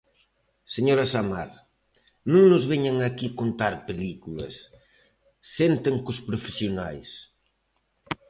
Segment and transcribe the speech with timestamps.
[0.75, 1.49] Señora Samar,
[2.31, 4.53] non nos veñan aquí contar películas,
[5.55, 7.09] senten cos profesionais.